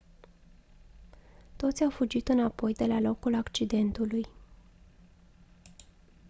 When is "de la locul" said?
2.73-3.35